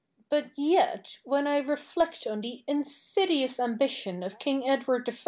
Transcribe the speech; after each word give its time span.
But 0.29 0.47
yet 0.57 1.19
when 1.25 1.45
I 1.45 1.59
reflect 1.59 2.25
on 2.25 2.41
the 2.41 2.63
insidious 2.67 3.59
ambition 3.59 4.23
of 4.23 4.39
King 4.39 4.67
Edward 4.67 5.07
I. 5.07 5.13